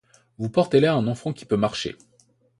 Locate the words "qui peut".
1.31-1.57